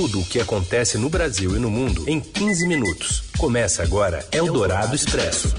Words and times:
Tudo 0.00 0.20
o 0.20 0.24
que 0.24 0.38
acontece 0.38 0.96
no 0.96 1.10
Brasil 1.10 1.56
e 1.56 1.58
no 1.58 1.68
mundo 1.68 2.08
em 2.08 2.20
15 2.20 2.68
minutos. 2.68 3.24
Começa 3.36 3.82
agora 3.82 4.24
Eldorado 4.30 4.94
Expresso. 4.94 5.52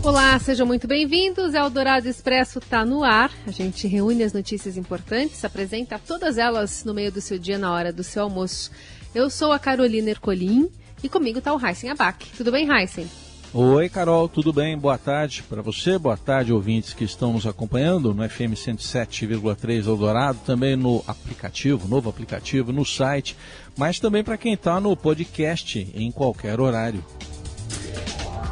Olá, 0.00 0.38
sejam 0.38 0.64
muito 0.64 0.86
bem-vindos. 0.86 1.52
Eldorado 1.52 2.08
Expresso 2.08 2.60
está 2.60 2.84
no 2.84 3.02
ar. 3.02 3.32
A 3.48 3.50
gente 3.50 3.88
reúne 3.88 4.22
as 4.22 4.32
notícias 4.32 4.76
importantes, 4.76 5.44
apresenta 5.44 5.98
todas 5.98 6.38
elas 6.38 6.84
no 6.84 6.94
meio 6.94 7.10
do 7.10 7.20
seu 7.20 7.36
dia, 7.36 7.58
na 7.58 7.72
hora 7.72 7.92
do 7.92 8.04
seu 8.04 8.22
almoço. 8.22 8.70
Eu 9.12 9.28
sou 9.28 9.50
a 9.50 9.58
Carolina 9.58 10.10
Ercolim 10.10 10.70
e 11.02 11.08
comigo 11.08 11.40
está 11.40 11.52
o 11.52 11.58
Heisen 11.60 11.90
Abac. 11.90 12.28
Tudo 12.36 12.52
bem, 12.52 12.70
Heisen? 12.70 13.10
Oi, 13.52 13.88
Carol, 13.88 14.28
tudo 14.28 14.52
bem? 14.52 14.78
Boa 14.78 14.96
tarde 14.96 15.42
para 15.42 15.60
você, 15.60 15.98
boa 15.98 16.16
tarde, 16.16 16.52
ouvintes 16.52 16.94
que 16.94 17.02
estão 17.02 17.32
nos 17.32 17.48
acompanhando 17.48 18.14
no 18.14 18.28
FM 18.28 18.54
107,3 18.54 19.88
Eldorado, 19.88 20.38
também 20.46 20.76
no 20.76 21.02
aplicativo, 21.04 21.88
novo 21.88 22.08
aplicativo, 22.08 22.72
no 22.72 22.84
site, 22.84 23.36
mas 23.76 23.98
também 23.98 24.22
para 24.22 24.38
quem 24.38 24.52
está 24.52 24.80
no 24.80 24.96
podcast 24.96 25.84
em 25.92 26.12
qualquer 26.12 26.60
horário. 26.60 27.04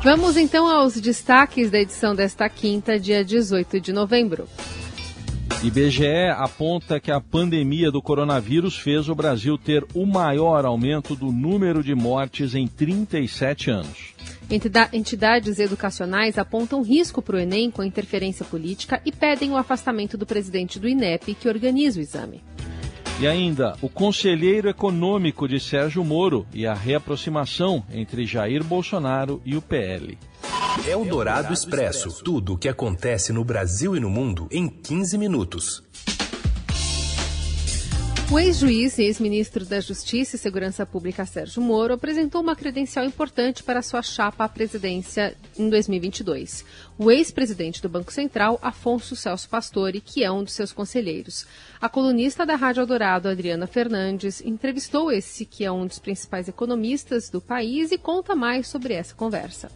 Vamos 0.03 0.37
então 0.37 0.67
aos 0.67 1.01
destaques 1.01 1.71
da 1.71 1.79
edição 1.79 2.13
desta 2.13 2.49
quinta, 2.49 2.99
dia 2.99 3.25
18 3.25 3.81
de 3.81 3.93
novembro. 3.93 4.49
IBGE 5.63 6.29
aponta 6.37 6.99
que 6.99 7.13
a 7.13 7.21
pandemia 7.21 7.91
do 7.93 8.03
coronavírus 8.03 8.77
fez 8.77 9.09
o 9.09 9.15
Brasil 9.15 9.57
ter 9.57 9.87
o 9.95 10.05
maior 10.05 10.65
aumento 10.65 11.15
do 11.15 11.31
número 11.31 11.85
de 11.85 11.95
mortes 11.95 12.57
em 12.57 12.67
37 12.67 13.71
anos. 13.71 14.18
Entidades 14.51 15.59
educacionais 15.59 16.39
apontam 16.39 16.83
risco 16.83 17.21
para 17.21 17.37
o 17.37 17.39
Enem 17.39 17.71
com 17.71 17.85
interferência 17.85 18.47
política 18.47 19.01
e 19.05 19.13
pedem 19.13 19.51
o 19.51 19.57
afastamento 19.57 20.17
do 20.17 20.25
presidente 20.25 20.79
do 20.79 20.89
INEP, 20.89 21.35
que 21.35 21.49
organiza 21.49 21.99
o 21.99 22.03
exame. 22.03 22.43
E 23.21 23.27
ainda, 23.27 23.77
o 23.83 23.89
conselheiro 23.89 24.69
econômico 24.69 25.49
de 25.49 25.59
Sérgio 25.59 26.05
Moro 26.05 26.47
e 26.55 26.67
a 26.67 26.73
reaproximação 26.73 27.85
entre 27.93 28.25
Jair 28.25 28.63
Bolsonaro 28.63 29.43
e 29.45 29.57
o 29.57 29.61
PL. 29.61 30.17
É 30.87 30.97
o 30.97 31.05
Dourado 31.05 31.53
Expresso. 31.53 32.23
Tudo 32.23 32.55
o 32.55 32.57
que 32.57 32.69
acontece 32.69 33.33
no 33.33 33.45
Brasil 33.45 33.97
e 33.97 34.01
no 34.01 34.09
mundo 34.09 34.47
em 34.51 34.69
15 34.69 35.19
minutos. 35.19 35.83
O 38.31 38.39
ex-juiz 38.39 38.99
e 38.99 39.05
ex-ministro 39.05 39.65
da 39.65 39.81
Justiça 39.81 40.37
e 40.37 40.39
Segurança 40.39 40.85
Pública 40.85 41.25
Sérgio 41.25 41.63
Moro 41.63 41.95
apresentou 41.95 42.43
uma 42.43 42.55
credencial 42.55 43.07
importante 43.07 43.63
para 43.63 43.81
sua 43.81 44.03
chapa 44.03 44.45
à 44.45 44.49
presidência 44.49 45.35
em 45.59 45.71
2022. 45.71 46.63
O 46.99 47.11
ex-presidente 47.11 47.81
do 47.81 47.89
Banco 47.89 48.13
Central, 48.13 48.59
Afonso 48.61 49.17
Celso 49.17 49.49
Pastore, 49.49 50.03
que 50.03 50.23
é 50.23 50.31
um 50.31 50.45
dos 50.45 50.53
seus 50.53 50.75
conselheiros. 50.75 51.47
A 51.81 51.89
colunista 51.89 52.45
da 52.45 52.55
Rádio 52.55 52.83
Eldorado, 52.83 53.31
Adriana 53.31 53.67
Fernandes, 53.67 54.43
entrevistou 54.43 55.11
esse 55.11 55.47
que 55.47 55.65
é 55.65 55.73
um 55.73 55.87
dos 55.87 55.99
principais 55.99 56.49
economistas 56.49 57.31
do 57.31 57.41
país 57.41 57.93
e 57.93 57.97
conta 57.97 58.37
mais 58.37 58.69
sobre 58.69 58.93
essa 58.93 59.15
conversa. 59.15 59.71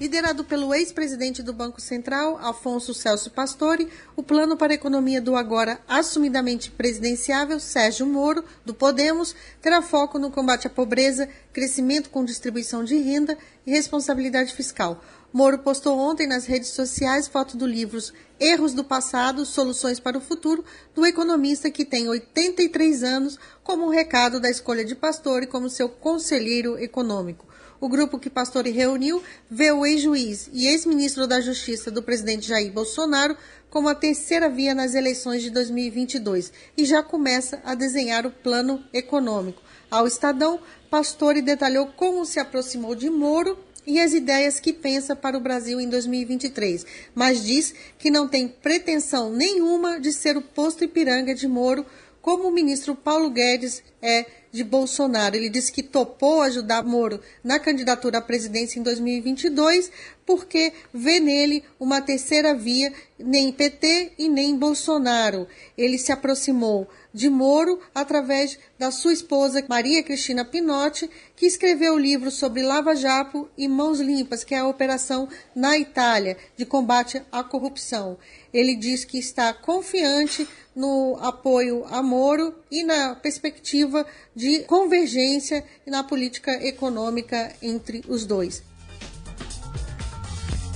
Liderado 0.00 0.44
pelo 0.44 0.72
ex-presidente 0.72 1.42
do 1.42 1.52
Banco 1.52 1.80
Central, 1.80 2.38
Afonso 2.38 2.94
Celso 2.94 3.32
Pastore, 3.32 3.88
o 4.14 4.22
plano 4.22 4.56
para 4.56 4.72
a 4.72 4.76
economia 4.76 5.20
do 5.20 5.34
agora 5.34 5.80
assumidamente 5.88 6.70
presidenciável 6.70 7.58
Sérgio 7.58 8.06
Moro, 8.06 8.44
do 8.64 8.72
Podemos, 8.72 9.34
terá 9.60 9.82
foco 9.82 10.16
no 10.16 10.30
combate 10.30 10.68
à 10.68 10.70
pobreza, 10.70 11.28
crescimento 11.52 12.10
com 12.10 12.24
distribuição 12.24 12.84
de 12.84 12.96
renda 12.96 13.36
e 13.66 13.72
responsabilidade 13.72 14.54
fiscal. 14.54 15.02
Moro 15.32 15.58
postou 15.58 15.98
ontem 15.98 16.28
nas 16.28 16.46
redes 16.46 16.68
sociais 16.68 17.26
foto 17.26 17.56
do 17.56 17.66
livro 17.66 17.98
Erros 18.38 18.74
do 18.74 18.84
Passado, 18.84 19.44
Soluções 19.44 19.98
para 19.98 20.16
o 20.16 20.20
Futuro, 20.20 20.64
do 20.94 21.04
economista 21.04 21.72
que 21.72 21.84
tem 21.84 22.08
83 22.08 23.02
anos, 23.02 23.36
como 23.64 23.86
um 23.86 23.90
recado 23.90 24.38
da 24.38 24.48
escolha 24.48 24.84
de 24.84 24.94
Pastore 24.94 25.48
como 25.48 25.68
seu 25.68 25.88
conselheiro 25.88 26.78
econômico. 26.78 27.47
O 27.80 27.88
grupo 27.88 28.18
que 28.18 28.28
Pastore 28.28 28.70
reuniu 28.70 29.22
vê 29.48 29.70
o 29.70 29.86
ex-juiz 29.86 30.50
e 30.52 30.66
ex-ministro 30.66 31.28
da 31.28 31.40
Justiça 31.40 31.92
do 31.92 32.02
presidente 32.02 32.48
Jair 32.48 32.72
Bolsonaro 32.72 33.36
como 33.70 33.88
a 33.88 33.94
terceira 33.94 34.48
via 34.48 34.74
nas 34.74 34.94
eleições 34.94 35.42
de 35.42 35.50
2022 35.50 36.52
e 36.76 36.84
já 36.84 37.02
começa 37.02 37.60
a 37.64 37.76
desenhar 37.76 38.26
o 38.26 38.32
plano 38.32 38.82
econômico. 38.92 39.62
Ao 39.88 40.06
Estadão, 40.06 40.60
Pastore 40.90 41.40
detalhou 41.40 41.86
como 41.88 42.24
se 42.24 42.40
aproximou 42.40 42.96
de 42.96 43.08
Moro 43.08 43.56
e 43.86 44.00
as 44.00 44.12
ideias 44.12 44.58
que 44.58 44.72
pensa 44.72 45.14
para 45.14 45.38
o 45.38 45.40
Brasil 45.40 45.80
em 45.80 45.88
2023, 45.88 46.84
mas 47.14 47.44
diz 47.44 47.72
que 47.98 48.10
não 48.10 48.28
tem 48.28 48.48
pretensão 48.48 49.30
nenhuma 49.30 50.00
de 50.00 50.12
ser 50.12 50.36
o 50.36 50.42
posto 50.42 50.84
Ipiranga 50.84 51.34
de 51.34 51.46
Moro, 51.46 51.86
como 52.20 52.48
o 52.48 52.52
ministro 52.52 52.94
Paulo 52.94 53.30
Guedes 53.30 53.82
é 54.02 54.26
de 54.50 54.64
Bolsonaro. 54.64 55.36
Ele 55.36 55.48
disse 55.48 55.72
que 55.72 55.82
topou 55.82 56.40
ajudar 56.42 56.82
Moro 56.82 57.20
na 57.42 57.58
candidatura 57.58 58.18
à 58.18 58.22
presidência 58.22 58.78
em 58.78 58.82
2022 58.82 59.90
porque 60.26 60.74
vê 60.92 61.20
nele 61.20 61.64
uma 61.80 62.02
terceira 62.02 62.54
via, 62.54 62.92
nem 63.18 63.50
PT 63.50 64.12
e 64.18 64.28
nem 64.28 64.56
Bolsonaro. 64.56 65.48
Ele 65.76 65.96
se 65.96 66.12
aproximou 66.12 66.86
de 67.12 67.28
Moro 67.28 67.80
através 67.94 68.58
da 68.78 68.90
sua 68.90 69.12
esposa 69.12 69.64
Maria 69.68 70.02
Cristina 70.02 70.44
Pinotti, 70.44 71.08
que 71.34 71.46
escreveu 71.46 71.94
o 71.94 71.98
livro 71.98 72.30
sobre 72.30 72.62
Lava 72.62 72.94
Jato 72.94 73.48
e 73.56 73.66
Mãos 73.66 74.00
Limpas, 74.00 74.44
que 74.44 74.54
é 74.54 74.58
a 74.58 74.66
operação 74.66 75.28
na 75.54 75.78
Itália 75.78 76.36
de 76.56 76.66
combate 76.66 77.22
à 77.32 77.42
corrupção. 77.42 78.18
Ele 78.52 78.74
diz 78.76 79.04
que 79.04 79.18
está 79.18 79.52
confiante 79.52 80.46
no 80.74 81.18
apoio 81.20 81.84
a 81.86 82.02
Moro 82.02 82.54
e 82.70 82.84
na 82.84 83.14
perspectiva 83.14 84.06
de 84.34 84.60
convergência 84.60 85.64
na 85.86 86.04
política 86.04 86.52
econômica 86.64 87.54
entre 87.60 88.02
os 88.08 88.24
dois. 88.24 88.67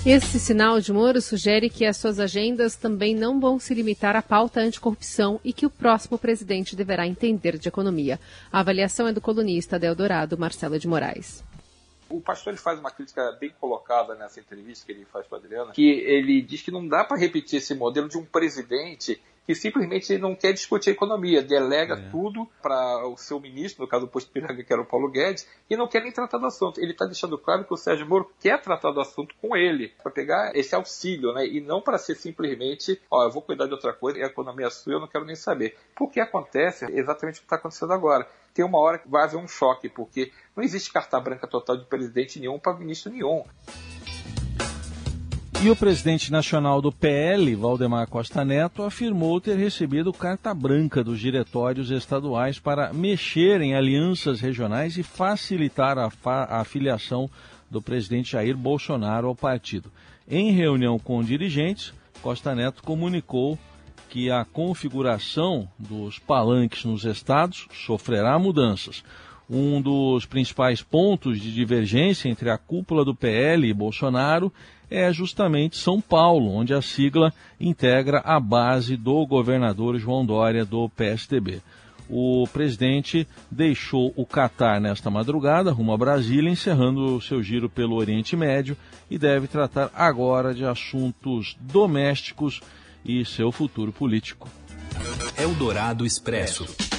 Esse 0.05 0.41
sinal 0.41 0.81
de 0.81 0.93
Moro 0.93 1.21
sugere 1.21 1.71
que 1.71 1.87
as 1.87 1.97
suas 1.97 2.19
agendas 2.19 2.75
também 2.75 3.15
não 3.15 3.39
vão 3.39 3.61
se 3.61 3.73
limitar 3.73 4.17
à 4.17 4.21
pauta 4.21 4.59
anticorrupção 4.59 5.41
e 5.45 5.53
que 5.53 5.65
o 5.65 5.71
próximo 5.71 6.19
presidente 6.19 6.75
deverá 6.75 7.07
entender 7.07 7.57
de 7.57 7.69
economia. 7.69 8.19
A 8.53 8.59
avaliação 8.59 9.07
é 9.07 9.13
do 9.13 9.21
colunista 9.21 9.79
da 9.79 9.87
Eldorado, 9.87 10.37
Marcelo 10.37 10.77
de 10.77 10.89
Moraes. 10.89 11.45
O 12.11 12.21
pastor 12.21 12.53
ele 12.53 12.61
faz 12.61 12.81
uma 12.81 12.91
crítica 12.91 13.31
bem 13.41 13.55
colocada 13.61 14.17
nessa 14.17 14.41
entrevista 14.41 14.85
que 14.85 14.91
ele 14.91 15.05
faz 15.05 15.25
para 15.25 15.39
Adriana, 15.39 15.71
que 15.71 15.89
ele 15.89 16.43
diz 16.43 16.63
que 16.63 16.73
não 16.73 16.87
dá 16.89 17.05
para 17.05 17.17
repetir 17.17 17.61
esse 17.61 17.73
modelo 17.73 18.09
de 18.09 18.19
um 18.19 18.25
presidente 18.25 19.23
que 19.47 19.55
simplesmente 19.55 20.17
não 20.19 20.35
quer 20.35 20.53
discutir 20.53 20.91
a 20.91 20.93
economia, 20.93 21.43
delega 21.43 21.95
é. 21.95 22.11
tudo 22.11 22.49
para 22.61 23.07
o 23.09 23.17
seu 23.17 23.41
ministro, 23.41 23.83
no 23.83 23.89
caso 23.89 24.07
do 24.07 24.11
posto 24.11 24.31
Piranga, 24.31 24.63
que 24.63 24.73
era 24.73 24.83
o 24.83 24.87
Paulo 24.87 25.11
Guedes, 25.11 25.49
e 25.69 25.77
não 25.77 25.89
quer 25.89 26.03
nem 26.03 26.13
tratar 26.13 26.39
do 26.39 26.47
assunto. 26.47 26.81
Ele 26.81 26.93
está 26.93 27.05
deixando 27.05 27.37
claro 27.37 27.65
que 27.65 27.75
o 27.75 27.77
Sérgio 27.77 28.07
Moro 28.07 28.31
quer 28.41 28.61
tratar 28.61 28.93
do 28.93 29.01
assunto 29.01 29.35
com 29.41 29.57
ele, 29.57 29.93
para 30.03 30.13
pegar 30.13 30.53
esse 30.55 30.75
auxílio, 30.75 31.33
né? 31.33 31.47
E 31.47 31.61
não 31.61 31.81
para 31.81 31.99
ser 31.99 32.15
simplesmente, 32.15 33.01
ó, 33.11 33.25
eu 33.25 33.31
vou 33.31 33.43
cuidar 33.43 33.67
de 33.67 33.73
outra 33.73 33.93
coisa 33.93 34.19
e 34.19 34.23
a 34.23 34.27
economia 34.27 34.67
é 34.67 34.71
sua, 34.71 34.95
eu 34.95 35.01
não 35.01 35.09
quero 35.09 35.25
nem 35.25 35.37
saber. 35.37 35.77
Porque 35.97 36.21
acontece 36.21 36.85
exatamente 36.93 37.37
o 37.37 37.41
que 37.41 37.47
está 37.47 37.57
acontecendo 37.57 37.93
agora. 37.93 38.29
Tem 38.55 38.65
uma 38.65 38.79
hora 38.79 38.99
que 38.99 39.09
vai 39.09 39.25
haver 39.25 39.39
um 39.39 39.49
choque, 39.49 39.89
porque 39.89 40.31
não 40.55 40.63
existe 40.63 40.93
carta 40.93 41.19
branca 41.19 41.47
total 41.47 41.77
de 41.77 41.87
presidente 41.87 42.39
nenhum 42.39 42.59
para 42.59 42.75
ministro 42.75 43.11
nenhum. 43.11 43.45
E 45.65 45.71
o 45.71 45.77
presidente 45.77 46.33
nacional 46.33 46.83
do 46.83 46.91
PL, 46.91 47.55
Valdemar 47.55 48.09
Costa 48.09 48.45
Neto, 48.45 48.83
afirmou 48.83 49.41
ter 49.41 49.57
recebido 49.57 50.13
carta 50.13 50.53
branca 50.53 51.05
dos 51.05 51.21
diretórios 51.21 51.89
estaduais 51.93 52.59
para 52.59 52.93
mexer 52.93 53.61
em 53.61 53.73
alianças 53.73 54.41
regionais 54.41 54.99
e 54.99 55.05
facilitar 55.05 55.99
a, 55.99 56.11
fa 56.11 56.43
a 56.51 56.63
afiliação 56.63 57.31
do 57.71 57.81
presidente 57.81 58.33
Jair 58.33 58.57
Bolsonaro 58.57 59.29
ao 59.29 59.37
partido. 59.37 59.89
Em 60.29 60.51
reunião 60.51 60.99
com 60.99 61.23
dirigentes, 61.23 61.95
Costa 62.21 62.57
Neto 62.57 62.83
comunicou 62.83 63.57
que 64.09 64.33
a 64.33 64.45
configuração 64.45 65.69
dos 65.79 66.19
palanques 66.19 66.85
nos 66.85 67.05
estados 67.05 67.69
sofrerá 67.73 68.37
mudanças. 68.37 69.05
Um 69.49 69.81
dos 69.81 70.27
principais 70.27 70.83
pontos 70.83 71.41
de 71.41 71.53
divergência 71.53 72.29
entre 72.29 72.51
a 72.51 72.59
cúpula 72.59 73.05
do 73.05 73.15
PL 73.15 73.69
e 73.69 73.73
Bolsonaro 73.73 74.53
é 74.93 75.11
justamente 75.13 75.79
São 75.79 76.01
Paulo, 76.01 76.51
onde 76.51 76.75
a 76.75 76.83
sigla 76.83 77.33
integra 77.59 78.21
a 78.25 78.39
base 78.39 78.97
do 78.97 79.27
governador 79.27 79.99
João 79.99 80.25
Dória 80.25 80.65
do 80.65 80.89
PSDB. 80.91 81.63
O 82.11 82.47
presidente 82.53 83.27
deixou 83.51 84.13
o 84.15 84.27
Catar 84.27 84.79
nesta 84.81 85.11
madrugada, 85.11 85.73
rumo 85.73 85.93
a 85.93 85.97
Brasília, 85.97 86.51
encerrando 86.51 87.17
o 87.17 87.23
seu 87.23 87.43
giro 87.43 87.71
pelo 87.71 87.97
Oriente 87.97 88.37
Médio 88.37 88.77
e 89.11 89.17
deve 89.17 89.47
tratar 89.47 89.91
agora 89.95 90.53
de 90.53 90.65
assuntos 90.65 91.57
domésticos 91.59 92.61
e 93.03 93.25
seu 93.25 93.51
futuro 93.51 93.93
político. 93.93 94.47
Eldorado 95.39 96.05
Expresso. 96.05 96.92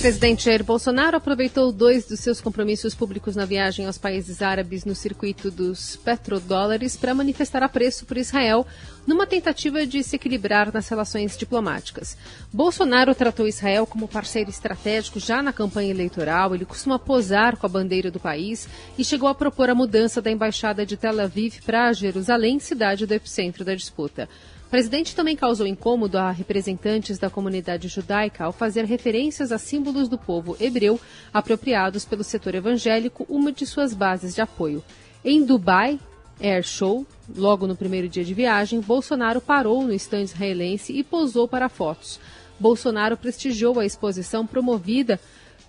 Presidente 0.00 0.46
Jair 0.46 0.64
Bolsonaro 0.64 1.18
aproveitou 1.18 1.70
dois 1.70 2.06
dos 2.06 2.20
seus 2.20 2.40
compromissos 2.40 2.94
públicos 2.94 3.36
na 3.36 3.44
viagem 3.44 3.84
aos 3.84 3.98
países 3.98 4.40
árabes 4.40 4.86
no 4.86 4.94
circuito 4.94 5.50
dos 5.50 5.96
petrodólares 5.96 6.96
para 6.96 7.14
manifestar 7.14 7.62
apreço 7.62 8.06
por 8.06 8.16
Israel, 8.16 8.66
numa 9.06 9.26
tentativa 9.26 9.86
de 9.86 10.02
se 10.02 10.16
equilibrar 10.16 10.72
nas 10.72 10.88
relações 10.88 11.36
diplomáticas. 11.36 12.16
Bolsonaro 12.50 13.14
tratou 13.14 13.46
Israel 13.46 13.86
como 13.86 14.08
parceiro 14.08 14.48
estratégico 14.48 15.20
já 15.20 15.42
na 15.42 15.52
campanha 15.52 15.90
eleitoral, 15.90 16.54
ele 16.54 16.64
costuma 16.64 16.98
posar 16.98 17.58
com 17.58 17.66
a 17.66 17.68
bandeira 17.68 18.10
do 18.10 18.18
país 18.18 18.66
e 18.96 19.04
chegou 19.04 19.28
a 19.28 19.34
propor 19.34 19.68
a 19.68 19.74
mudança 19.74 20.22
da 20.22 20.30
embaixada 20.30 20.86
de 20.86 20.96
Tel 20.96 21.20
Aviv 21.20 21.60
para 21.60 21.92
Jerusalém, 21.92 22.58
cidade 22.58 23.04
do 23.04 23.12
epicentro 23.12 23.66
da 23.66 23.74
disputa. 23.74 24.30
O 24.70 24.78
presidente 24.80 25.16
também 25.16 25.34
causou 25.34 25.66
incômodo 25.66 26.16
a 26.16 26.30
representantes 26.30 27.18
da 27.18 27.28
comunidade 27.28 27.88
judaica 27.88 28.44
ao 28.44 28.52
fazer 28.52 28.84
referências 28.84 29.50
a 29.50 29.58
símbolos 29.58 30.08
do 30.08 30.16
povo 30.16 30.56
hebreu 30.60 31.00
apropriados 31.34 32.04
pelo 32.04 32.22
setor 32.22 32.54
evangélico, 32.54 33.26
uma 33.28 33.50
de 33.50 33.66
suas 33.66 33.92
bases 33.92 34.32
de 34.32 34.40
apoio. 34.40 34.80
Em 35.24 35.44
Dubai 35.44 35.98
Air 36.40 36.62
Show, 36.62 37.04
logo 37.36 37.66
no 37.66 37.74
primeiro 37.74 38.08
dia 38.08 38.22
de 38.22 38.32
viagem, 38.32 38.80
Bolsonaro 38.80 39.40
parou 39.40 39.82
no 39.82 39.92
estande 39.92 40.30
israelense 40.30 40.92
e 40.92 41.02
posou 41.02 41.48
para 41.48 41.68
fotos. 41.68 42.20
Bolsonaro 42.56 43.16
prestigiou 43.16 43.80
a 43.80 43.84
exposição 43.84 44.46
promovida 44.46 45.18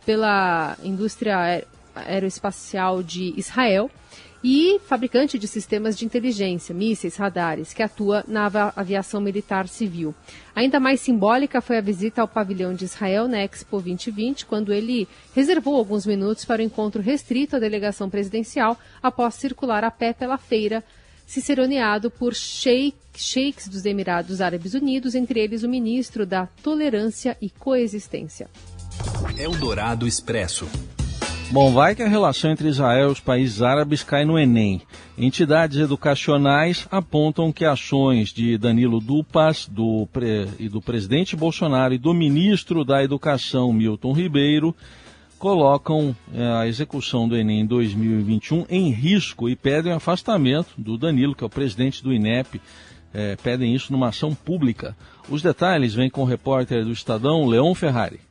pela 0.06 0.78
indústria 0.84 1.66
aeroespacial 1.96 3.02
de 3.02 3.34
Israel 3.36 3.90
e 4.44 4.80
fabricante 4.86 5.38
de 5.38 5.48
sistemas 5.48 5.98
de 5.98 6.06
inteligência, 6.06 6.74
mísseis, 6.74 7.16
radares, 7.16 7.74
que 7.74 7.84
atua 7.84 8.24
na 8.28 8.46
aviação 8.76 9.22
militar 9.22 9.68
civil. 9.68 10.16
Ainda 10.56 10.80
mais 10.80 11.00
simbólica 11.00 11.62
foi 11.62 11.78
a 11.78 11.82
visita 11.82 12.22
ao 12.22 12.28
pavilhão 12.28 12.74
de 12.74 12.86
Israel 12.86 13.28
na 13.28 13.44
Expo 13.44 13.82
2020, 13.82 14.46
quando 14.46 14.74
ele 14.74 15.08
reservou 15.36 15.76
alguns 15.76 16.06
minutos 16.06 16.44
para 16.44 16.62
o 16.62 16.66
encontro 16.66 17.02
restrito 17.02 17.56
à 17.56 17.60
delegação 17.60 18.10
presidencial 18.10 18.78
após 19.02 19.36
circular 19.36 19.84
a 19.84 19.92
pé 19.92 20.14
pela 20.14 20.38
feira, 20.38 20.84
ciceroneado 21.28 22.10
por 22.10 22.34
sheik, 22.34 22.98
sheiks 23.16 23.68
dos 23.68 23.86
Emirados 23.86 24.42
Árabes 24.42 24.74
Unidos, 24.74 25.16
entre 25.16 25.40
eles 25.40 25.64
o 25.64 25.70
ministro 25.70 26.26
da 26.26 26.48
Tolerância 26.64 27.38
e 27.42 27.50
Coexistência. 27.50 28.50
Eldorado 29.38 30.08
Expresso. 30.08 30.68
Bom, 31.52 31.74
vai 31.74 31.94
que 31.94 32.02
a 32.02 32.08
relação 32.08 32.50
entre 32.50 32.70
Israel 32.70 33.10
e 33.10 33.12
os 33.12 33.20
países 33.20 33.62
árabes 33.62 34.04
cai 34.04 34.24
no 34.24 34.40
Enem. 34.40 34.82
Entidades 35.18 35.80
educacionais 35.80 36.88
apontam 36.90 37.52
que 37.52 37.66
ações 37.66 38.30
de 38.30 38.58
Danilo 38.58 39.02
Dupas 39.02 39.68
do, 39.68 40.08
e 40.58 40.70
do 40.70 40.82
presidente 40.82 41.36
Bolsonaro 41.36 41.94
e 41.94 41.98
do 41.98 42.14
ministro 42.14 42.86
da 42.86 43.04
Educação, 43.04 43.74
Milton 43.74 44.14
Ribeiro, 44.14 44.74
colocam 45.38 46.16
é, 46.34 46.42
a 46.42 46.68
execução 46.68 47.28
do 47.28 47.36
Enem 47.36 47.66
2021 47.66 48.66
em 48.70 48.90
risco 48.90 49.50
e 49.50 49.56
pedem 49.56 49.92
afastamento 49.92 50.70
do 50.78 50.98
Danilo, 50.98 51.36
que 51.36 51.44
é 51.44 51.48
o 51.48 51.50
presidente 51.50 52.02
do 52.02 52.14
INEP. 52.14 52.62
É, 53.14 53.36
pedem 53.36 53.76
isso 53.76 53.92
numa 53.92 54.08
ação 54.08 54.34
pública. 54.34 54.96
Os 55.28 55.42
detalhes 55.42 55.94
vêm 55.94 56.10
com 56.10 56.22
o 56.22 56.26
repórter 56.26 56.86
do 56.86 56.94
Estadão, 56.94 57.46
Leon 57.46 57.76
Ferrari. 57.76 58.31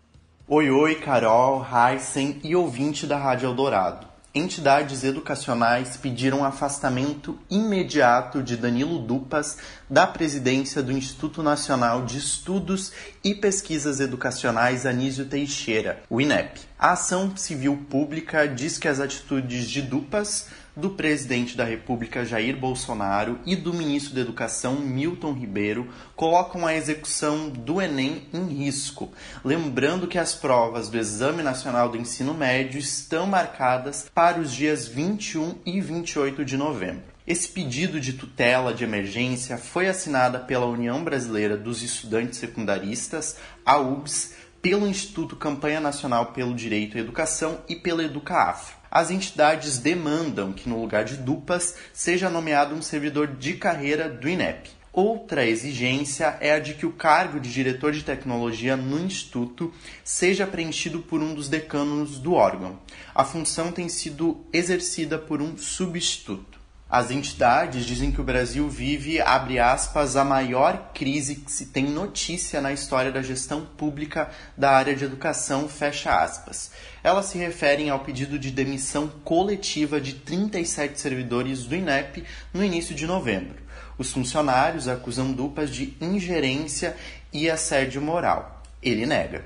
Oi, 0.52 0.68
oi, 0.68 0.96
Carol, 0.96 1.64
Heisen 1.64 2.40
e 2.42 2.56
ouvinte 2.56 3.06
da 3.06 3.16
Rádio 3.16 3.46
Eldorado. 3.46 4.04
Entidades 4.34 5.04
educacionais 5.04 5.96
pediram 5.96 6.44
afastamento 6.44 7.38
imediato 7.48 8.42
de 8.42 8.56
Danilo 8.56 8.98
Dupas 8.98 9.58
da 9.88 10.08
presidência 10.08 10.82
do 10.82 10.90
Instituto 10.90 11.40
Nacional 11.40 12.04
de 12.04 12.18
Estudos 12.18 12.92
e 13.22 13.32
Pesquisas 13.32 14.00
Educacionais 14.00 14.86
Anísio 14.86 15.26
Teixeira, 15.26 16.02
o 16.10 16.20
INEP. 16.20 16.62
A 16.76 16.94
ação 16.94 17.36
civil 17.36 17.86
pública 17.88 18.48
diz 18.48 18.76
que 18.76 18.88
as 18.88 18.98
atitudes 18.98 19.70
de 19.70 19.82
Dupas 19.82 20.48
do 20.80 20.90
presidente 20.90 21.56
da 21.56 21.64
República 21.64 22.24
Jair 22.24 22.56
Bolsonaro 22.56 23.38
e 23.44 23.54
do 23.54 23.72
ministro 23.74 24.14
da 24.14 24.22
Educação 24.22 24.76
Milton 24.76 25.34
Ribeiro 25.34 25.88
colocam 26.16 26.66
a 26.66 26.74
execução 26.74 27.50
do 27.50 27.80
Enem 27.80 28.26
em 28.32 28.46
risco. 28.46 29.12
Lembrando 29.44 30.08
que 30.08 30.18
as 30.18 30.34
provas 30.34 30.88
do 30.88 30.98
Exame 30.98 31.42
Nacional 31.42 31.90
do 31.90 31.98
Ensino 31.98 32.32
Médio 32.32 32.80
estão 32.80 33.26
marcadas 33.26 34.10
para 34.14 34.40
os 34.40 34.52
dias 34.52 34.88
21 34.88 35.56
e 35.66 35.80
28 35.80 36.44
de 36.44 36.56
novembro. 36.56 37.02
Esse 37.26 37.48
pedido 37.48 38.00
de 38.00 38.14
tutela 38.14 38.72
de 38.72 38.82
emergência 38.82 39.58
foi 39.58 39.86
assinada 39.86 40.38
pela 40.38 40.66
União 40.66 41.04
Brasileira 41.04 41.56
dos 41.56 41.82
Estudantes 41.82 42.38
Secundaristas, 42.38 43.36
a 43.64 43.76
UBS, 43.78 44.34
pelo 44.62 44.86
Instituto 44.86 45.36
Campanha 45.36 45.80
Nacional 45.80 46.26
pelo 46.26 46.54
Direito 46.54 46.96
à 46.96 47.00
Educação 47.00 47.60
e 47.68 47.76
pela 47.76 48.02
EducaAfro 48.02 48.79
as 48.90 49.10
entidades 49.10 49.78
demandam 49.78 50.52
que, 50.52 50.68
no 50.68 50.80
lugar 50.80 51.04
de 51.04 51.16
dupas, 51.16 51.76
seja 51.92 52.28
nomeado 52.28 52.74
um 52.74 52.82
servidor 52.82 53.28
de 53.28 53.54
carreira 53.54 54.08
do 54.08 54.28
INEP. 54.28 54.70
Outra 54.92 55.46
exigência 55.46 56.36
é 56.40 56.52
a 56.52 56.58
de 56.58 56.74
que 56.74 56.84
o 56.84 56.92
cargo 56.92 57.38
de 57.38 57.52
diretor 57.52 57.92
de 57.92 58.02
tecnologia 58.02 58.76
no 58.76 58.98
Instituto 58.98 59.72
seja 60.02 60.48
preenchido 60.48 60.98
por 60.98 61.22
um 61.22 61.32
dos 61.32 61.48
decanos 61.48 62.18
do 62.18 62.34
órgão. 62.34 62.76
A 63.14 63.24
função 63.24 63.70
tem 63.70 63.88
sido 63.88 64.44
exercida 64.52 65.16
por 65.16 65.40
um 65.40 65.56
substituto. 65.56 66.59
As 66.90 67.12
entidades 67.12 67.86
dizem 67.86 68.10
que 68.10 68.20
o 68.20 68.24
Brasil 68.24 68.68
vive, 68.68 69.20
abre 69.20 69.60
aspas, 69.60 70.16
a 70.16 70.24
maior 70.24 70.90
crise 70.92 71.36
que 71.36 71.52
se 71.52 71.66
tem 71.66 71.84
notícia 71.84 72.60
na 72.60 72.72
história 72.72 73.12
da 73.12 73.22
gestão 73.22 73.64
pública 73.64 74.28
da 74.56 74.72
área 74.72 74.96
de 74.96 75.04
educação, 75.04 75.68
fecha 75.68 76.12
aspas. 76.20 76.72
Elas 77.04 77.26
se 77.26 77.38
referem 77.38 77.90
ao 77.90 78.00
pedido 78.00 78.36
de 78.40 78.50
demissão 78.50 79.06
coletiva 79.22 80.00
de 80.00 80.14
37 80.14 80.98
servidores 81.00 81.62
do 81.62 81.76
INEP 81.76 82.24
no 82.52 82.64
início 82.64 82.92
de 82.92 83.06
novembro. 83.06 83.62
Os 83.96 84.10
funcionários 84.10 84.88
acusam 84.88 85.30
Dupas 85.30 85.70
de 85.70 85.96
ingerência 86.00 86.96
e 87.32 87.48
assédio 87.48 88.02
moral. 88.02 88.64
Ele 88.82 89.06
nega. 89.06 89.44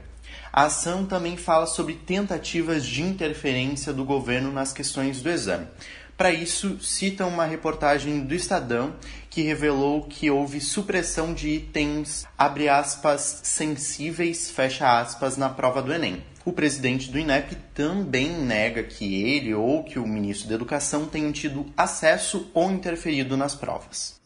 A 0.51 0.67
ação 0.67 1.05
também 1.05 1.37
fala 1.37 1.67
sobre 1.67 1.95
tentativas 1.95 2.87
de 2.87 3.03
interferência 3.03 3.93
do 3.93 4.05
governo 4.05 4.53
nas 4.53 4.73
questões 4.73 5.21
do 5.21 5.29
exame. 5.29 5.67
Para 6.17 6.33
isso, 6.33 6.79
cita 6.81 7.27
uma 7.27 7.45
reportagem 7.45 8.21
do 8.21 8.35
Estadão 8.35 8.95
que 9.29 9.43
revelou 9.43 10.03
que 10.03 10.31
houve 10.31 10.61
supressão 10.61 11.35
de 11.35 11.49
itens, 11.49 12.25
abre 12.39 12.69
aspas, 12.69 13.41
sensíveis, 13.43 14.49
fecha 14.49 15.01
aspas, 15.01 15.37
na 15.37 15.49
prova 15.49 15.83
do 15.83 15.93
Enem. 15.93 16.23
O 16.45 16.53
presidente 16.53 17.11
do 17.11 17.19
INEP 17.19 17.57
também 17.75 18.31
nega 18.31 18.83
que 18.83 19.25
ele 19.25 19.55
ou 19.55 19.83
que 19.83 19.99
o 19.99 20.07
ministro 20.07 20.49
da 20.49 20.55
Educação 20.55 21.07
tenham 21.07 21.33
tido 21.33 21.67
acesso 21.77 22.49
ou 22.55 22.71
interferido 22.71 23.37
nas 23.37 23.55
provas. 23.55 24.21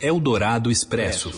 Eldorado 0.00 0.70
Expresso. 0.70 1.32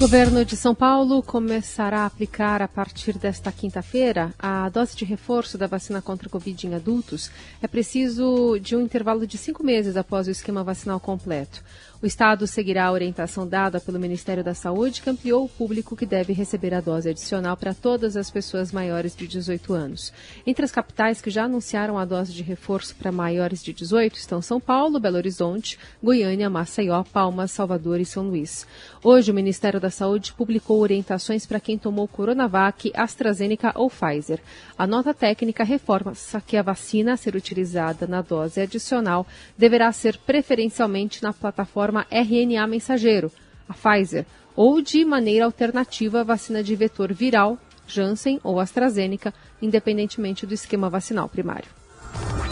O 0.00 0.08
governo 0.08 0.46
de 0.46 0.56
São 0.56 0.74
Paulo 0.74 1.22
começará 1.22 2.00
a 2.00 2.06
aplicar 2.06 2.62
a 2.62 2.66
partir 2.66 3.18
desta 3.18 3.52
quinta-feira 3.52 4.32
a 4.38 4.66
dose 4.70 4.96
de 4.96 5.04
reforço 5.04 5.58
da 5.58 5.66
vacina 5.66 6.00
contra 6.00 6.26
a 6.26 6.30
Covid 6.30 6.66
em 6.66 6.74
adultos. 6.74 7.30
É 7.60 7.68
preciso 7.68 8.58
de 8.58 8.74
um 8.74 8.80
intervalo 8.80 9.26
de 9.26 9.36
cinco 9.36 9.62
meses 9.62 9.98
após 9.98 10.26
o 10.26 10.30
esquema 10.30 10.64
vacinal 10.64 10.98
completo. 10.98 11.62
O 12.02 12.06
Estado 12.06 12.46
seguirá 12.46 12.86
a 12.86 12.92
orientação 12.92 13.46
dada 13.46 13.78
pelo 13.78 14.00
Ministério 14.00 14.42
da 14.42 14.54
Saúde, 14.54 15.02
que 15.02 15.10
ampliou 15.10 15.44
o 15.44 15.48
público 15.50 15.94
que 15.94 16.06
deve 16.06 16.32
receber 16.32 16.72
a 16.72 16.80
dose 16.80 17.10
adicional 17.10 17.58
para 17.58 17.74
todas 17.74 18.16
as 18.16 18.30
pessoas 18.30 18.72
maiores 18.72 19.14
de 19.14 19.26
18 19.26 19.74
anos. 19.74 20.10
Entre 20.46 20.64
as 20.64 20.72
capitais 20.72 21.20
que 21.20 21.28
já 21.28 21.44
anunciaram 21.44 21.98
a 21.98 22.06
dose 22.06 22.32
de 22.32 22.42
reforço 22.42 22.96
para 22.96 23.12
maiores 23.12 23.62
de 23.62 23.74
18 23.74 24.16
estão 24.16 24.40
São 24.40 24.58
Paulo, 24.58 24.98
Belo 24.98 25.18
Horizonte, 25.18 25.78
Goiânia, 26.02 26.48
Maceió, 26.48 27.04
Palmas, 27.04 27.50
Salvador 27.50 28.00
e 28.00 28.06
São 28.06 28.26
Luís. 28.26 28.66
Hoje, 29.04 29.30
o 29.30 29.34
Ministério 29.34 29.78
da 29.78 29.90
Saúde 29.90 30.32
publicou 30.32 30.80
orientações 30.80 31.44
para 31.44 31.60
quem 31.60 31.76
tomou 31.76 32.08
Coronavac, 32.08 32.90
AstraZeneca 32.94 33.72
ou 33.74 33.90
Pfizer. 33.90 34.40
A 34.78 34.86
nota 34.86 35.12
técnica 35.12 35.64
reforma 35.64 36.14
que 36.46 36.56
a 36.56 36.62
vacina 36.62 37.12
a 37.12 37.16
ser 37.18 37.36
utilizada 37.36 38.06
na 38.06 38.22
dose 38.22 38.58
adicional 38.58 39.26
deverá 39.58 39.92
ser 39.92 40.16
preferencialmente 40.16 41.22
na 41.22 41.34
plataforma 41.34 41.89
RNA 42.10 42.66
mensageiro, 42.66 43.30
a 43.68 43.74
Pfizer, 43.74 44.24
ou 44.54 44.80
de 44.80 45.04
maneira 45.04 45.44
alternativa 45.44 46.20
a 46.20 46.24
vacina 46.24 46.62
de 46.62 46.74
vetor 46.74 47.12
viral, 47.12 47.58
Janssen 47.86 48.40
ou 48.42 48.60
AstraZeneca, 48.60 49.34
independentemente 49.60 50.46
do 50.46 50.54
esquema 50.54 50.88
vacinal 50.88 51.28
primário. 51.28 51.68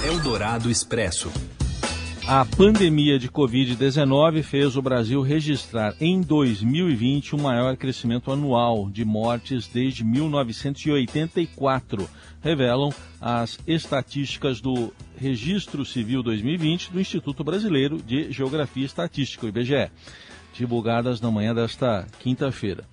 Eldorado 0.04 0.70
Expresso. 0.70 1.30
A 2.30 2.44
pandemia 2.44 3.18
de 3.18 3.26
Covid-19 3.26 4.42
fez 4.42 4.76
o 4.76 4.82
Brasil 4.82 5.22
registrar 5.22 5.94
em 5.98 6.20
2020 6.20 7.34
o 7.34 7.38
maior 7.38 7.74
crescimento 7.74 8.30
anual 8.30 8.90
de 8.90 9.02
mortes 9.02 9.66
desde 9.66 10.04
1984, 10.04 12.06
revelam 12.42 12.92
as 13.18 13.58
estatísticas 13.66 14.60
do 14.60 14.92
Registro 15.16 15.86
Civil 15.86 16.22
2020 16.22 16.92
do 16.92 17.00
Instituto 17.00 17.42
Brasileiro 17.42 17.96
de 17.96 18.30
Geografia 18.30 18.82
e 18.82 18.86
Estatística, 18.86 19.46
o 19.46 19.48
IBGE, 19.48 19.90
divulgadas 20.52 21.22
na 21.22 21.30
manhã 21.30 21.54
desta 21.54 22.06
quinta-feira. 22.20 22.84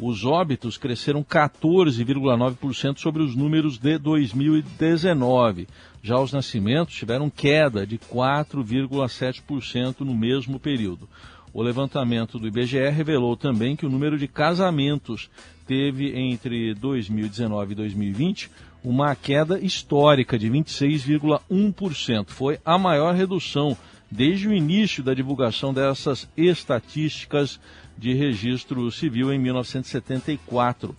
os 0.00 0.24
óbitos 0.24 0.78
cresceram 0.78 1.22
14,9% 1.22 2.98
sobre 2.98 3.22
os 3.22 3.36
números 3.36 3.78
de 3.78 3.98
2019. 3.98 5.68
Já 6.02 6.18
os 6.18 6.32
nascimentos 6.32 6.94
tiveram 6.94 7.28
queda 7.28 7.86
de 7.86 7.98
4,7% 7.98 10.00
no 10.00 10.14
mesmo 10.14 10.58
período. 10.58 11.06
O 11.52 11.62
levantamento 11.62 12.38
do 12.38 12.46
IBGE 12.46 12.88
revelou 12.90 13.36
também 13.36 13.74
que 13.74 13.84
o 13.84 13.90
número 13.90 14.16
de 14.16 14.28
casamentos 14.28 15.28
teve 15.66 16.16
entre 16.18 16.74
2019 16.74 17.72
e 17.72 17.74
2020 17.74 18.50
uma 18.82 19.14
queda 19.14 19.58
histórica 19.58 20.38
de 20.38 20.48
26,1%. 20.48 22.28
Foi 22.28 22.58
a 22.64 22.78
maior 22.78 23.14
redução 23.14 23.76
desde 24.10 24.48
o 24.48 24.54
início 24.54 25.02
da 25.02 25.12
divulgação 25.12 25.74
dessas 25.74 26.28
estatísticas 26.36 27.60
de 27.98 28.14
registro 28.14 28.90
civil 28.90 29.32
em 29.32 29.38
1974. 29.38 30.96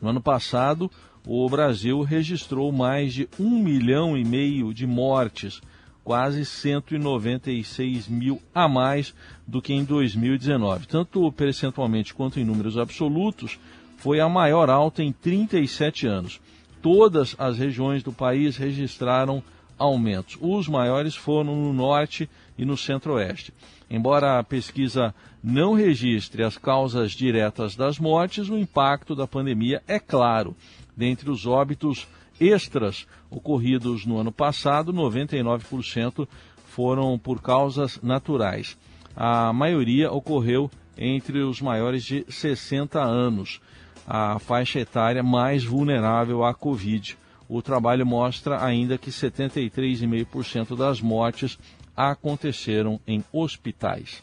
No 0.00 0.10
ano 0.10 0.20
passado, 0.20 0.90
o 1.26 1.48
Brasil 1.48 2.02
registrou 2.02 2.70
mais 2.70 3.14
de 3.14 3.28
um 3.38 3.58
milhão 3.58 4.16
e 4.16 4.24
meio 4.24 4.74
de 4.74 4.86
mortes, 4.86 5.60
quase 6.02 6.44
196 6.44 8.08
mil 8.08 8.42
a 8.54 8.68
mais 8.68 9.14
do 9.46 9.62
que 9.62 9.72
em 9.72 9.84
2019. 9.84 10.86
Tanto 10.86 11.32
percentualmente 11.32 12.12
quanto 12.12 12.38
em 12.38 12.44
números 12.44 12.76
absolutos, 12.76 13.58
foi 13.96 14.20
a 14.20 14.28
maior 14.28 14.68
alta 14.68 15.02
em 15.02 15.12
37 15.12 16.06
anos. 16.06 16.40
Todas 16.82 17.34
as 17.38 17.56
regiões 17.56 18.02
do 18.02 18.12
país 18.12 18.58
registraram 18.58 19.42
aumentos. 19.78 20.36
Os 20.40 20.68
maiores 20.68 21.14
foram 21.14 21.56
no 21.56 21.72
norte 21.72 22.28
e 22.58 22.66
no 22.66 22.76
centro-oeste. 22.76 23.52
Embora 23.90 24.38
a 24.38 24.44
pesquisa 24.44 25.14
não 25.42 25.72
registre 25.72 26.42
as 26.42 26.58
causas 26.58 27.12
diretas 27.12 27.74
das 27.74 27.98
mortes, 27.98 28.48
o 28.48 28.58
impacto 28.58 29.14
da 29.14 29.26
pandemia 29.26 29.82
é 29.88 29.98
claro. 29.98 30.54
Dentre 30.96 31.30
os 31.30 31.46
óbitos 31.46 32.06
extras 32.40 33.06
ocorridos 33.30 34.04
no 34.04 34.18
ano 34.18 34.32
passado, 34.32 34.92
99% 34.92 36.26
foram 36.66 37.18
por 37.18 37.40
causas 37.40 38.00
naturais. 38.02 38.76
A 39.16 39.52
maioria 39.52 40.10
ocorreu 40.10 40.70
entre 40.96 41.40
os 41.40 41.60
maiores 41.60 42.04
de 42.04 42.24
60 42.28 43.00
anos, 43.00 43.60
a 44.06 44.38
faixa 44.38 44.80
etária 44.80 45.22
mais 45.22 45.64
vulnerável 45.64 46.44
à 46.44 46.52
Covid. 46.52 47.16
O 47.48 47.62
trabalho 47.62 48.06
mostra 48.06 48.64
ainda 48.64 48.98
que 48.98 49.10
73,5% 49.10 50.76
das 50.76 51.00
mortes 51.00 51.58
aconteceram 51.96 53.00
em 53.06 53.22
hospitais. 53.32 54.22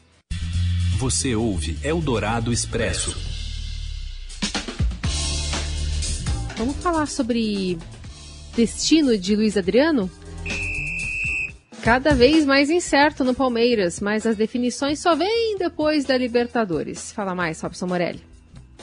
Você 0.97 1.35
ouve 1.35 1.77
Eldorado 1.83 2.51
Expresso. 2.51 3.30
Vamos 6.61 6.75
falar 6.75 7.07
sobre 7.07 7.75
destino 8.55 9.17
de 9.17 9.35
Luiz 9.35 9.57
Adriano? 9.57 10.07
Cada 11.81 12.13
vez 12.13 12.45
mais 12.45 12.69
incerto 12.69 13.23
no 13.23 13.33
Palmeiras, 13.33 13.99
mas 13.99 14.27
as 14.27 14.35
definições 14.35 14.99
só 14.99 15.15
vêm 15.15 15.57
depois 15.57 16.05
da 16.05 16.15
Libertadores. 16.15 17.11
Fala 17.13 17.33
mais, 17.33 17.59
Robson 17.59 17.87
Morelli. 17.87 18.23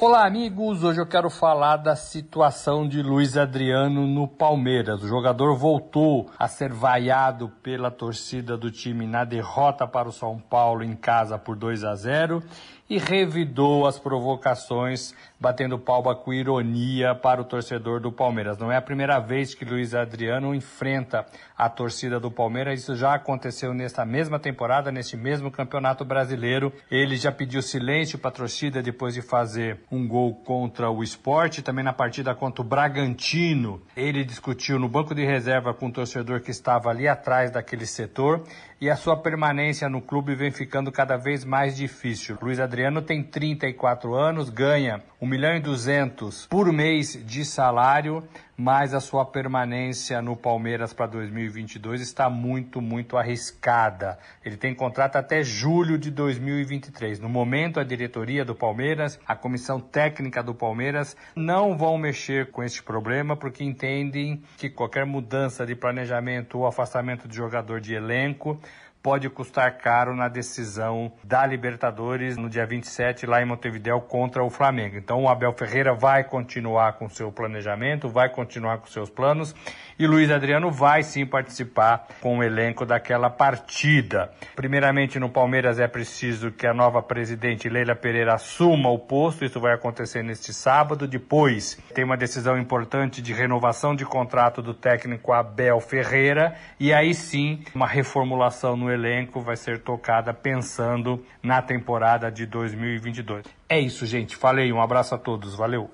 Olá, 0.01 0.27
amigos. 0.27 0.83
Hoje 0.83 1.01
eu 1.01 1.07
quero 1.07 1.31
falar 1.31 1.77
da 1.77 1.95
situação 1.95 2.87
de 2.89 3.03
Luiz 3.03 3.37
Adriano 3.37 4.07
no 4.09 4.27
Palmeiras. 4.27 5.03
O 5.03 5.09
jogador 5.09 5.57
voltou 5.57 6.31
a 6.39 6.47
ser 6.47 6.73
vaiado 6.73 7.49
pela 7.63 7.91
torcida 7.91 8.57
do 8.57 8.71
time 8.71 9.07
na 9.07 9.25
derrota 9.25 9.89
para 9.89 10.09
o 10.09 10.13
São 10.13 10.39
Paulo 10.39 10.85
em 10.85 10.95
casa 10.95 11.37
por 11.37 11.57
2 11.57 11.83
a 11.83 11.97
0 11.97 12.43
e 12.89 12.97
revidou 12.97 13.87
as 13.87 13.99
provocações, 13.99 15.15
batendo 15.39 15.79
palma 15.79 16.15
com 16.15 16.33
ironia 16.33 17.15
para 17.15 17.41
o 17.41 17.45
torcedor 17.45 18.01
do 18.01 18.11
Palmeiras. 18.11 18.57
Não 18.57 18.73
é 18.73 18.77
a 18.77 18.83
primeira 18.83 19.19
vez 19.19 19.55
que 19.55 19.65
Luiz 19.65 19.95
Adriano 19.95 20.55
enfrenta 20.55 21.27
a 21.57 21.69
torcida 21.69 22.19
do 22.19 22.31
Palmeiras, 22.31 22.81
isso 22.81 22.97
já 22.97 23.15
aconteceu 23.15 23.75
nesta 23.75 24.05
mesma 24.05 24.39
temporada, 24.39 24.91
neste 24.91 25.17
mesmo 25.17 25.51
campeonato 25.51 26.05
brasileiro. 26.05 26.73
Ele 26.91 27.17
já 27.17 27.31
pediu 27.31 27.61
silêncio 27.61 28.19
para 28.19 28.31
a 28.31 28.33
torcida 28.33 28.83
depois 28.83 29.13
de 29.13 29.21
fazer 29.21 29.81
um 29.91 30.07
gol 30.09 30.35
contra 30.35 30.91
o 30.91 31.03
esporte, 31.03 31.63
também 31.63 31.85
na 31.85 31.93
partida 31.93 32.35
contra 32.35 32.63
o 32.63 32.65
Bragantino. 32.65 33.83
Ele 33.97 34.25
discutiu 34.25 34.79
no 34.79 34.89
banco 34.89 35.15
de 35.15 35.25
reserva 35.25 35.75
com 35.75 35.89
o 35.89 35.93
torcedor 35.93 36.41
que 36.41 36.51
estava 36.51 36.89
ali 36.89 37.07
atrás 37.07 37.51
daquele 37.51 37.87
setor 37.87 38.45
e 38.81 38.89
a 38.89 38.97
sua 38.97 39.17
permanência 39.17 39.89
no 39.89 40.01
clube 40.01 40.35
vem 40.35 40.51
ficando 40.51 40.93
cada 40.93 41.17
vez 41.17 41.45
mais 41.45 41.77
difícil. 41.77 42.39
Luiz 42.41 42.61
Adriano 42.61 43.03
tem 43.03 43.23
34 43.23 44.15
anos, 44.15 44.51
ganha 44.51 45.03
1 45.21 45.27
milhão 45.27 45.57
e 45.57 45.61
200 45.61 46.47
por 46.47 46.73
mês 46.73 47.21
de 47.25 47.45
salário, 47.45 48.23
mas 48.61 48.93
a 48.93 48.99
sua 48.99 49.25
permanência 49.25 50.21
no 50.21 50.35
Palmeiras 50.35 50.93
para 50.93 51.07
2022 51.07 52.01
está 52.01 52.29
muito, 52.29 52.81
muito 52.81 53.17
arriscada. 53.17 54.19
Ele 54.45 54.57
tem 54.57 54.75
contrato 54.75 55.15
até 55.15 55.45
julho 55.45 55.97
de 55.97 56.11
2023. 56.11 57.21
No 57.21 57.29
momento, 57.29 57.79
a 57.79 57.85
diretoria 57.85 58.45
do 58.45 58.57
Palmeiras, 58.57 59.21
a 59.25 59.37
comissão 59.37 59.79
técnica 59.79 60.43
do 60.43 60.53
Palmeiras 60.53 61.17
não 61.37 61.79
vão 61.79 61.97
mexer 61.97 62.51
com 62.51 62.65
este 62.65 62.83
problema 62.83 63.37
porque 63.37 63.63
entendem 63.63 64.43
que 64.57 64.69
qualquer 64.69 65.07
mudança 65.07 65.65
de 65.65 65.77
planejamento 65.77 66.59
ou 66.59 66.67
afastamento 66.67 67.29
de 67.29 67.37
jogador 67.37 67.81
de 67.81 67.95
elenco 67.95 68.61
pode 69.03 69.29
custar 69.31 69.79
caro 69.79 70.15
na 70.15 70.29
decisão 70.29 71.13
da 71.23 71.47
Libertadores 71.47 72.37
no 72.37 72.49
dia 72.49 72.67
27 72.67 73.27
lá 73.27 73.41
em 73.41 73.45
Montevideo 73.45 74.01
contra 74.01 74.45
o 74.45 74.51
Flamengo. 74.51 74.97
Então 74.97 75.23
o 75.23 75.29
Abel 75.29 75.53
Ferreira 75.53 75.95
vai 75.95 76.25
continuar 76.25 76.95
com 76.95 77.09
seu 77.09 77.31
planejamento, 77.31 78.09
vai 78.09 78.29
continuar 78.29 78.79
com 78.79 78.87
seus 78.87 79.09
planos 79.09 79.55
e 79.99 80.07
Luiz 80.07 80.31
Adriano 80.31 80.71
vai 80.71 81.03
sim 81.03 81.25
participar 81.27 82.07
com 82.21 82.39
o 82.39 82.43
elenco 82.43 82.85
daquela 82.85 83.31
partida. 83.31 84.31
Primeiramente 84.55 85.19
no 85.19 85.29
Palmeiras 85.29 85.79
é 85.79 85.89
preciso 85.89 86.51
que 86.51 86.67
a 86.67 86.75
nova 86.75 87.03
presidente 87.03 87.69
Leila 87.69 87.95
Pereira 87.95 88.35
assuma 88.35 88.91
o 88.91 88.99
posto, 88.99 89.45
isso 89.45 89.61
vai 89.61 89.75
acontecer 89.75 90.23
neste 90.23 90.53
sábado. 90.53 91.07
Depois 91.07 91.79
tem 91.95 92.05
uma 92.05 92.17
decisão 92.17 92.59
importante 92.59 93.23
de 93.23 93.33
renovação 93.33 93.95
de 93.95 94.05
contrato 94.05 94.61
do 94.61 94.75
técnico 94.75 95.33
Abel 95.33 95.81
Ferreira 95.81 96.55
e 96.79 96.93
aí 96.93 97.15
sim 97.15 97.63
uma 97.75 97.87
reformulação 97.87 98.77
no 98.77 98.88
elenco 98.91 99.41
vai 99.41 99.57
ser 99.57 99.81
tocada 99.81 100.33
pensando 100.33 101.25
na 101.43 101.63
temporada 101.63 102.31
de 102.31 102.47
2022. 102.47 103.45
É 103.69 103.79
isso, 103.79 104.07
gente. 104.07 104.37
Falei, 104.37 104.73
um 104.73 104.81
abraço 104.81 105.15
a 105.15 105.19
todos. 105.19 105.55
Valeu. 105.55 105.91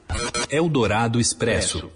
Eldorado 0.50 1.20
Expresso. 1.20 1.90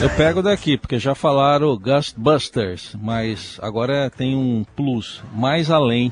Eu 0.00 0.08
pego 0.16 0.42
daqui, 0.42 0.78
porque 0.78 0.98
já 0.98 1.14
falaram 1.14 1.76
Ghostbusters, 1.76 2.96
mas 2.98 3.58
agora 3.60 4.08
tem 4.08 4.34
um 4.34 4.64
plus, 4.74 5.22
mais 5.34 5.70
além. 5.70 6.10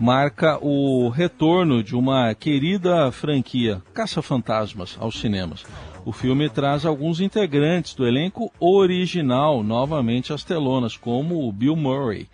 Marca 0.00 0.58
o 0.62 1.10
retorno 1.10 1.84
de 1.84 1.94
uma 1.94 2.34
querida 2.34 3.12
franquia, 3.12 3.82
Caça-Fantasmas, 3.92 4.96
aos 4.98 5.20
cinemas. 5.20 5.62
O 6.06 6.10
filme 6.10 6.48
traz 6.48 6.86
alguns 6.86 7.20
integrantes 7.20 7.94
do 7.94 8.08
elenco 8.08 8.50
original 8.58 9.62
novamente 9.62 10.32
às 10.32 10.42
telonas, 10.42 10.96
como 10.96 11.46
o 11.46 11.52
Bill 11.52 11.76
Murray. 11.76 12.30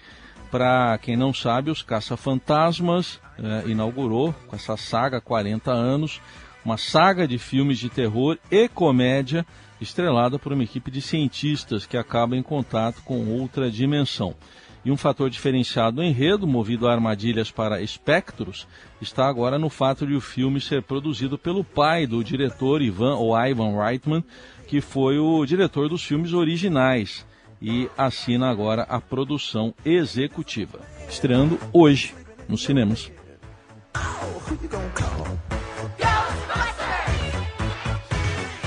Para 0.49 0.97
quem 0.99 1.17
não 1.17 1.35
sabe, 1.35 1.73
os 1.73 1.83
Caça-Fantasmas 1.83 3.21
eh, 3.37 3.65
inaugurou 3.67 4.33
com 4.47 4.55
essa 4.55 4.77
saga 4.77 5.21
40 5.21 5.73
anos, 5.73 6.21
uma 6.65 6.77
saga 6.77 7.27
de 7.27 7.37
filmes 7.37 7.81
de 7.81 7.91
terror 7.91 8.39
e 8.49 8.69
comédia 8.69 9.45
estrelada 9.81 10.39
por 10.39 10.53
uma 10.53 10.63
equipe 10.63 10.89
de 10.89 11.03
cientistas 11.03 11.85
que 11.85 11.97
acaba 11.97 12.37
em 12.37 12.45
contato 12.45 13.03
com 13.03 13.27
outra 13.41 13.69
dimensão. 13.69 14.37
E 14.87 14.91
um 14.93 14.97
fator 14.97 15.29
diferenciado 15.29 15.97
no 15.97 16.05
enredo, 16.05 16.47
movido 16.47 16.87
a 16.87 16.93
armadilhas 16.93 17.51
para 17.51 17.83
espectros, 17.83 18.69
está 19.03 19.27
agora 19.27 19.59
no 19.59 19.69
fato 19.69 20.07
de 20.07 20.15
o 20.15 20.21
filme 20.21 20.61
ser 20.61 20.81
produzido 20.81 21.37
pelo 21.37 21.65
pai 21.65 22.07
do 22.07 22.23
diretor 22.23 22.81
Ivan 22.81 23.17
ou 23.17 23.37
Ivan 23.37 23.77
Reitman, 23.83 24.25
que 24.69 24.81
foi 24.81 25.19
o 25.19 25.45
diretor 25.45 25.89
dos 25.89 26.05
filmes 26.05 26.33
originais 26.33 27.27
e 27.61 27.91
assina 27.99 28.49
agora 28.49 28.83
a 28.83 29.01
produção 29.01 29.75
executiva, 29.85 30.79
estreando 31.09 31.59
hoje 31.73 32.15
nos 32.49 32.63
cinemas. 32.63 33.11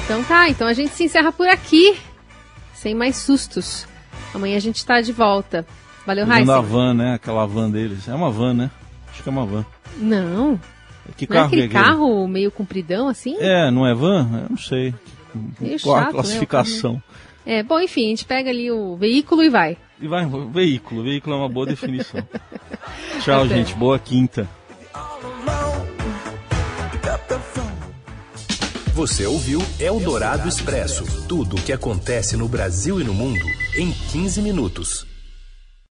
Então 0.04 0.22
tá, 0.26 0.50
então 0.50 0.68
a 0.68 0.74
gente 0.74 0.94
se 0.94 1.06
encerra 1.06 1.32
por 1.32 1.48
aqui, 1.48 1.98
sem 2.74 2.94
mais 2.94 3.16
sustos. 3.16 3.88
Amanhã 4.34 4.58
a 4.58 4.60
gente 4.60 4.76
está 4.76 5.00
de 5.00 5.14
volta. 5.14 5.66
Valeu, 6.10 6.26
Raíssa. 6.26 6.58
a 6.58 6.62
van, 6.62 6.94
né? 6.96 7.14
Aquela 7.14 7.46
van 7.46 7.70
deles. 7.70 8.08
É 8.08 8.16
uma 8.16 8.32
van, 8.32 8.56
né? 8.56 8.72
Acho 9.12 9.22
que 9.22 9.30
é 9.30 9.32
uma 9.32 9.46
van. 9.46 9.64
Não. 9.96 10.60
Que 11.16 11.30
não 11.30 11.36
é 11.36 11.40
carro 11.40 11.44
é 11.44 11.46
aquele, 11.46 11.62
é 11.62 11.66
aquele 11.66 11.84
carro 11.84 12.28
meio 12.28 12.50
compridão 12.50 13.08
assim? 13.08 13.38
É, 13.40 13.70
não 13.70 13.86
é 13.86 13.94
van? 13.94 14.28
Eu 14.42 14.50
não 14.50 14.58
sei. 14.58 14.92
Meio 15.60 15.80
Qual 15.80 15.96
chato, 15.96 16.02
né, 16.02 16.02
a 16.02 16.06
né? 16.06 16.12
classificação? 16.14 16.94
Né? 17.46 17.60
É, 17.60 17.64
bom, 17.64 17.80
enfim, 17.80 18.08
a 18.08 18.10
gente 18.10 18.26
pega 18.26 18.50
ali 18.50 18.72
o 18.72 18.96
veículo 18.96 19.44
e 19.44 19.50
vai. 19.50 19.78
E 20.02 20.08
vai, 20.08 20.28
veículo. 20.52 21.04
Veículo 21.04 21.36
é 21.36 21.38
uma 21.38 21.50
boa 21.50 21.68
definição. 21.68 22.22
Tchau, 23.22 23.42
tá 23.42 23.46
Até. 23.46 23.56
gente. 23.56 23.76
Boa 23.76 24.00
quinta. 24.00 24.50
Você 28.96 29.28
ouviu 29.28 29.62
Eldorado 29.80 30.50
Expresso 30.50 31.28
tudo 31.28 31.56
o 31.56 31.62
que 31.62 31.72
acontece 31.72 32.36
no 32.36 32.48
Brasil 32.48 33.00
e 33.00 33.04
no 33.04 33.14
mundo 33.14 33.46
em 33.78 33.92
15 33.92 34.42
minutos. 34.42 35.09